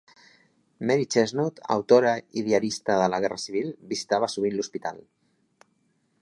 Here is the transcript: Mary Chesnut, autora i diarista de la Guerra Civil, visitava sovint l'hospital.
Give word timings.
Mary 0.91 1.03
Chesnut, 1.15 1.61
autora 1.75 2.13
i 2.41 2.45
diarista 2.47 2.97
de 3.03 3.11
la 3.15 3.21
Guerra 3.27 3.39
Civil, 3.45 3.69
visitava 3.93 4.31
sovint 4.37 4.57
l'hospital. 4.57 4.99